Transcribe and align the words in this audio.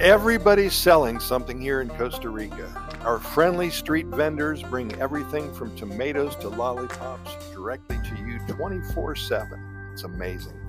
Everybody's 0.00 0.74
selling 0.74 1.18
something 1.18 1.60
here 1.60 1.80
in 1.80 1.88
Costa 1.88 2.28
Rica. 2.28 2.70
Our 3.00 3.18
friendly 3.18 3.70
street 3.70 4.06
vendors 4.06 4.62
bring 4.62 4.94
everything 5.00 5.52
from 5.52 5.74
tomatoes 5.74 6.36
to 6.36 6.50
lollipops 6.50 7.34
directly 7.52 7.96
to 7.96 8.16
you 8.24 8.38
24 8.46 9.16
7. 9.16 9.90
It's 9.92 10.04
amazing. 10.04 10.60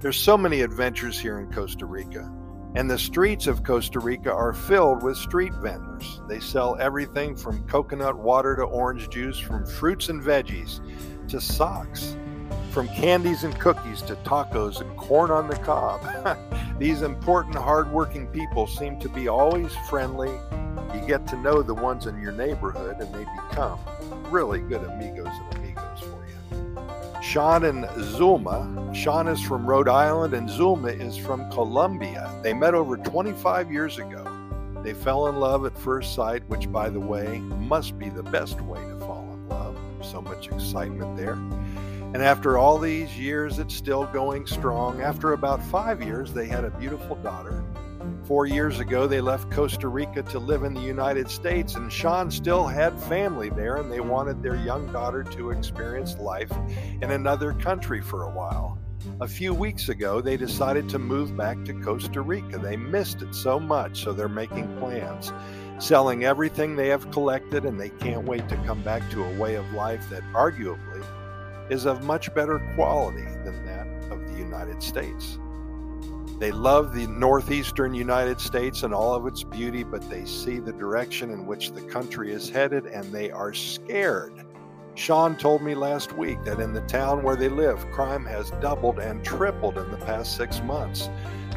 There's 0.00 0.18
so 0.18 0.36
many 0.36 0.60
adventures 0.60 1.18
here 1.18 1.38
in 1.38 1.50
Costa 1.50 1.86
Rica, 1.86 2.30
and 2.74 2.90
the 2.90 2.98
streets 2.98 3.46
of 3.46 3.62
Costa 3.62 3.98
Rica 3.98 4.32
are 4.32 4.52
filled 4.52 5.02
with 5.02 5.16
street 5.16 5.54
vendors. 5.54 6.20
They 6.28 6.40
sell 6.40 6.76
everything 6.78 7.36
from 7.36 7.66
coconut 7.66 8.18
water 8.18 8.56
to 8.56 8.64
orange 8.64 9.08
juice, 9.08 9.38
from 9.38 9.64
fruits 9.64 10.10
and 10.10 10.20
veggies 10.20 10.80
to 11.28 11.40
socks, 11.40 12.16
from 12.70 12.88
candies 12.88 13.44
and 13.44 13.58
cookies 13.58 14.00
to 14.02 14.14
tacos 14.16 14.80
and 14.80 14.96
corn 14.96 15.30
on 15.30 15.48
the 15.48 15.56
cob. 15.56 16.00
These 16.78 17.02
important, 17.02 17.56
hardworking 17.56 18.28
people 18.28 18.66
seem 18.66 18.98
to 19.00 19.08
be 19.08 19.28
always 19.28 19.74
friendly. 19.88 20.30
You 20.94 21.06
get 21.06 21.26
to 21.28 21.36
know 21.36 21.62
the 21.62 21.74
ones 21.74 22.06
in 22.06 22.20
your 22.20 22.32
neighborhood, 22.32 23.00
and 23.00 23.14
they 23.14 23.26
become 23.48 23.78
really 24.30 24.60
good 24.60 24.82
amigos 24.84 25.28
and 25.28 25.54
amigos 25.56 26.00
for 26.00 26.24
you. 26.26 27.22
Sean 27.22 27.64
and 27.64 27.84
Zulma. 27.84 28.94
Sean 28.94 29.28
is 29.28 29.42
from 29.42 29.66
Rhode 29.66 29.88
Island, 29.88 30.34
and 30.34 30.48
Zulma 30.48 30.98
is 30.98 31.16
from 31.16 31.50
Colombia. 31.50 32.32
They 32.42 32.54
met 32.54 32.74
over 32.74 32.96
25 32.96 33.70
years 33.70 33.98
ago. 33.98 34.24
They 34.82 34.94
fell 34.94 35.26
in 35.26 35.36
love 35.36 35.66
at 35.66 35.76
first 35.76 36.14
sight, 36.14 36.42
which, 36.48 36.70
by 36.72 36.88
the 36.88 37.00
way, 37.00 37.40
must 37.40 37.98
be 37.98 38.08
the 38.08 38.22
best 38.22 38.60
way 38.62 38.80
to 38.80 38.98
fall 39.00 39.28
in 39.34 39.48
love. 39.48 39.76
So 40.02 40.22
much 40.22 40.48
excitement 40.48 41.16
there. 41.16 41.38
And 42.12 42.24
after 42.24 42.58
all 42.58 42.76
these 42.76 43.16
years, 43.16 43.60
it's 43.60 43.74
still 43.74 44.04
going 44.06 44.44
strong. 44.44 45.00
After 45.00 45.32
about 45.32 45.62
five 45.62 46.02
years, 46.02 46.32
they 46.32 46.46
had 46.46 46.64
a 46.64 46.70
beautiful 46.70 47.14
daughter. 47.14 47.64
Four 48.24 48.46
years 48.46 48.80
ago, 48.80 49.06
they 49.06 49.20
left 49.20 49.48
Costa 49.52 49.86
Rica 49.86 50.24
to 50.24 50.40
live 50.40 50.64
in 50.64 50.74
the 50.74 50.80
United 50.80 51.30
States, 51.30 51.76
and 51.76 51.92
Sean 51.92 52.28
still 52.28 52.66
had 52.66 53.00
family 53.02 53.48
there, 53.50 53.76
and 53.76 53.92
they 53.92 54.00
wanted 54.00 54.42
their 54.42 54.56
young 54.56 54.90
daughter 54.92 55.22
to 55.22 55.50
experience 55.50 56.18
life 56.18 56.50
in 57.00 57.12
another 57.12 57.52
country 57.52 58.00
for 58.00 58.24
a 58.24 58.30
while. 58.30 58.76
A 59.20 59.28
few 59.28 59.54
weeks 59.54 59.88
ago, 59.88 60.20
they 60.20 60.36
decided 60.36 60.88
to 60.88 60.98
move 60.98 61.36
back 61.36 61.64
to 61.64 61.74
Costa 61.74 62.22
Rica. 62.22 62.58
They 62.58 62.76
missed 62.76 63.22
it 63.22 63.36
so 63.36 63.60
much, 63.60 64.02
so 64.02 64.12
they're 64.12 64.28
making 64.28 64.76
plans, 64.78 65.32
selling 65.78 66.24
everything 66.24 66.74
they 66.74 66.88
have 66.88 67.08
collected, 67.12 67.64
and 67.64 67.78
they 67.80 67.90
can't 67.90 68.26
wait 68.26 68.48
to 68.48 68.56
come 68.66 68.82
back 68.82 69.08
to 69.12 69.22
a 69.22 69.38
way 69.38 69.54
of 69.54 69.72
life 69.72 70.10
that 70.10 70.24
arguably 70.32 71.04
is 71.70 71.86
of 71.86 72.04
much 72.04 72.34
better 72.34 72.58
quality 72.74 73.24
than 73.44 73.64
that 73.64 73.86
of 74.10 74.26
the 74.30 74.36
United 74.36 74.82
States. 74.82 75.38
They 76.38 76.50
love 76.52 76.94
the 76.94 77.06
northeastern 77.06 77.94
United 77.94 78.40
States 78.40 78.82
and 78.82 78.94
all 78.94 79.14
of 79.14 79.26
its 79.26 79.42
beauty, 79.42 79.84
but 79.84 80.08
they 80.08 80.24
see 80.24 80.58
the 80.58 80.72
direction 80.72 81.30
in 81.30 81.46
which 81.46 81.72
the 81.72 81.82
country 81.82 82.32
is 82.32 82.48
headed 82.48 82.86
and 82.86 83.04
they 83.12 83.30
are 83.30 83.52
scared. 83.52 84.32
Sean 85.00 85.34
told 85.34 85.62
me 85.62 85.74
last 85.74 86.12
week 86.12 86.44
that 86.44 86.60
in 86.60 86.74
the 86.74 86.82
town 86.82 87.22
where 87.22 87.34
they 87.34 87.48
live, 87.48 87.90
crime 87.90 88.26
has 88.26 88.50
doubled 88.60 88.98
and 88.98 89.24
tripled 89.24 89.78
in 89.78 89.90
the 89.90 89.96
past 89.96 90.36
six 90.36 90.60
months. 90.60 91.08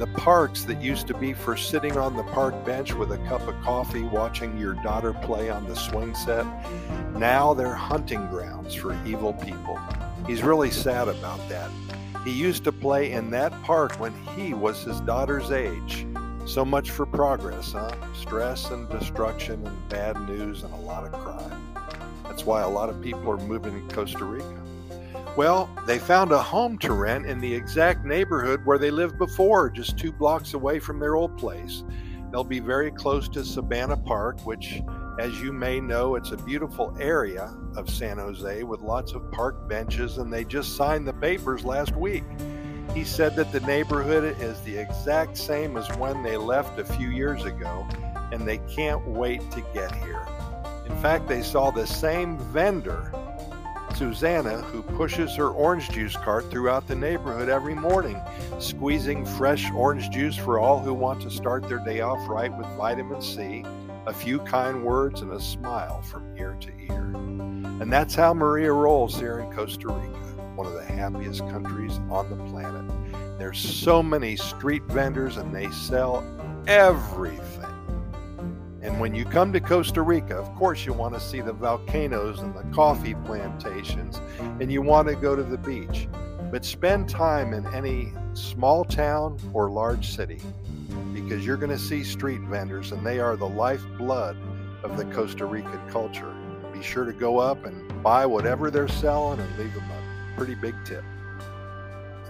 The 0.00 0.08
parks 0.08 0.64
that 0.64 0.82
used 0.82 1.06
to 1.06 1.14
be 1.14 1.34
for 1.34 1.56
sitting 1.56 1.96
on 1.96 2.16
the 2.16 2.24
park 2.24 2.66
bench 2.66 2.94
with 2.94 3.12
a 3.12 3.18
cup 3.28 3.46
of 3.46 3.54
coffee 3.62 4.02
watching 4.02 4.58
your 4.58 4.74
daughter 4.82 5.12
play 5.12 5.50
on 5.50 5.68
the 5.68 5.76
swing 5.76 6.16
set, 6.16 6.44
now 7.14 7.54
they're 7.54 7.76
hunting 7.76 8.26
grounds 8.26 8.74
for 8.74 8.98
evil 9.06 9.34
people. 9.34 9.78
He's 10.26 10.42
really 10.42 10.72
sad 10.72 11.06
about 11.06 11.48
that. 11.48 11.70
He 12.24 12.32
used 12.32 12.64
to 12.64 12.72
play 12.72 13.12
in 13.12 13.30
that 13.30 13.52
park 13.62 14.00
when 14.00 14.14
he 14.34 14.52
was 14.52 14.82
his 14.82 15.00
daughter's 15.02 15.52
age. 15.52 16.04
So 16.44 16.64
much 16.64 16.90
for 16.90 17.06
progress, 17.06 17.70
huh? 17.70 17.94
Stress 18.16 18.70
and 18.70 18.88
destruction 18.88 19.64
and 19.64 19.88
bad 19.88 20.20
news 20.28 20.64
and 20.64 20.74
a 20.74 20.78
lot 20.78 21.04
of 21.04 21.12
crime. 21.12 21.67
That's 22.38 22.46
why 22.46 22.62
a 22.62 22.68
lot 22.68 22.88
of 22.88 23.02
people 23.02 23.28
are 23.32 23.36
moving 23.36 23.88
to 23.88 23.92
Costa 23.92 24.24
Rica. 24.24 24.62
Well, 25.36 25.68
they 25.88 25.98
found 25.98 26.30
a 26.30 26.40
home 26.40 26.78
to 26.78 26.92
rent 26.92 27.26
in 27.26 27.40
the 27.40 27.52
exact 27.52 28.04
neighborhood 28.04 28.64
where 28.64 28.78
they 28.78 28.92
lived 28.92 29.18
before, 29.18 29.68
just 29.68 29.98
two 29.98 30.12
blocks 30.12 30.54
away 30.54 30.78
from 30.78 31.00
their 31.00 31.16
old 31.16 31.36
place. 31.36 31.82
They'll 32.30 32.44
be 32.44 32.60
very 32.60 32.92
close 32.92 33.28
to 33.30 33.40
Sabana 33.40 34.00
Park, 34.04 34.46
which 34.46 34.80
as 35.18 35.40
you 35.40 35.52
may 35.52 35.80
know, 35.80 36.14
it's 36.14 36.30
a 36.30 36.36
beautiful 36.36 36.96
area 37.00 37.52
of 37.74 37.90
San 37.90 38.18
Jose 38.18 38.62
with 38.62 38.82
lots 38.82 39.14
of 39.14 39.32
park 39.32 39.68
benches, 39.68 40.18
and 40.18 40.32
they 40.32 40.44
just 40.44 40.76
signed 40.76 41.08
the 41.08 41.14
papers 41.14 41.64
last 41.64 41.96
week. 41.96 42.22
He 42.94 43.02
said 43.02 43.34
that 43.34 43.50
the 43.50 43.60
neighborhood 43.62 44.40
is 44.40 44.60
the 44.60 44.76
exact 44.76 45.36
same 45.36 45.76
as 45.76 45.88
when 45.96 46.22
they 46.22 46.36
left 46.36 46.78
a 46.78 46.84
few 46.84 47.08
years 47.08 47.44
ago, 47.46 47.84
and 48.30 48.46
they 48.46 48.58
can't 48.58 49.04
wait 49.08 49.40
to 49.50 49.60
get 49.74 49.92
here. 49.96 50.24
In 50.98 51.02
fact, 51.02 51.28
they 51.28 51.42
saw 51.42 51.70
the 51.70 51.86
same 51.86 52.36
vendor, 52.38 53.12
Susanna, 53.94 54.56
who 54.62 54.82
pushes 54.82 55.32
her 55.36 55.48
orange 55.48 55.88
juice 55.90 56.16
cart 56.16 56.50
throughout 56.50 56.88
the 56.88 56.96
neighborhood 56.96 57.48
every 57.48 57.76
morning, 57.76 58.20
squeezing 58.58 59.24
fresh 59.24 59.70
orange 59.70 60.10
juice 60.10 60.34
for 60.34 60.58
all 60.58 60.80
who 60.80 60.92
want 60.92 61.22
to 61.22 61.30
start 61.30 61.68
their 61.68 61.78
day 61.78 62.00
off 62.00 62.28
right 62.28 62.52
with 62.58 62.66
vitamin 62.76 63.22
C 63.22 63.64
a 64.08 64.12
few 64.12 64.38
kind 64.40 64.82
words, 64.82 65.20
and 65.20 65.30
a 65.32 65.40
smile 65.40 66.00
from 66.00 66.34
ear 66.36 66.56
to 66.60 66.72
ear. 66.88 67.12
And 67.14 67.92
that's 67.92 68.14
how 68.14 68.32
Maria 68.32 68.72
rolls 68.72 69.14
here 69.20 69.38
in 69.38 69.52
Costa 69.52 69.88
Rica, 69.88 70.18
one 70.56 70.66
of 70.66 70.72
the 70.72 70.84
happiest 70.84 71.40
countries 71.50 72.00
on 72.10 72.30
the 72.30 72.42
planet. 72.50 73.38
There's 73.38 73.60
so 73.60 74.02
many 74.02 74.34
street 74.34 74.82
vendors 74.84 75.36
and 75.36 75.54
they 75.54 75.70
sell 75.70 76.24
everything. 76.66 77.67
And 78.88 78.98
when 78.98 79.14
you 79.14 79.26
come 79.26 79.52
to 79.52 79.60
Costa 79.60 80.00
Rica, 80.00 80.34
of 80.34 80.52
course, 80.54 80.86
you 80.86 80.94
want 80.94 81.12
to 81.12 81.20
see 81.20 81.42
the 81.42 81.52
volcanoes 81.52 82.40
and 82.40 82.54
the 82.54 82.62
coffee 82.74 83.14
plantations, 83.26 84.18
and 84.60 84.72
you 84.72 84.80
want 84.80 85.08
to 85.08 85.14
go 85.14 85.36
to 85.36 85.42
the 85.42 85.58
beach. 85.58 86.08
But 86.50 86.64
spend 86.64 87.06
time 87.06 87.52
in 87.52 87.66
any 87.74 88.14
small 88.32 88.86
town 88.86 89.38
or 89.52 89.68
large 89.68 90.08
city 90.16 90.40
because 91.12 91.44
you're 91.44 91.58
going 91.58 91.70
to 91.70 91.78
see 91.78 92.02
street 92.02 92.40
vendors 92.40 92.92
and 92.92 93.06
they 93.06 93.20
are 93.20 93.36
the 93.36 93.46
lifeblood 93.46 94.38
of 94.82 94.96
the 94.96 95.04
Costa 95.14 95.44
Rican 95.44 95.86
culture. 95.90 96.34
Be 96.72 96.82
sure 96.82 97.04
to 97.04 97.12
go 97.12 97.36
up 97.36 97.66
and 97.66 98.02
buy 98.02 98.24
whatever 98.24 98.70
they're 98.70 98.88
selling 98.88 99.38
and 99.38 99.58
leave 99.58 99.74
them 99.74 99.84
a 99.84 100.34
pretty 100.38 100.54
big 100.54 100.74
tip 100.86 101.04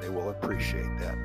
they 0.00 0.08
will 0.08 0.30
appreciate 0.30 0.98
that. 0.98 1.16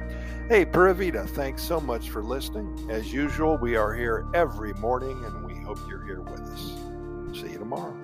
Hey, 0.50 0.66
Pura 0.66 0.94
thanks 0.94 1.64
so 1.64 1.80
much 1.80 2.10
for 2.10 2.22
listening. 2.22 2.88
As 2.90 3.12
usual, 3.12 3.58
we 3.58 3.76
are 3.76 3.94
here 3.94 4.28
every 4.34 4.74
morning 4.74 5.24
and 5.26 5.44
we 5.44 5.56
hope 5.56 5.80
you're 5.90 6.06
here 6.06 6.22
with 6.22 6.42
us. 6.42 7.40
See 7.40 7.52
you 7.52 7.58
tomorrow. 7.58 7.96